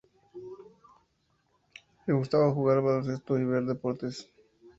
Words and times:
Le 2.07 2.13
gustaba 2.15 2.51
jugar 2.51 2.77
al 2.79 2.83
baloncesto 2.83 3.37
y 3.37 3.45
ver 3.45 3.65
deportes. 3.67 4.27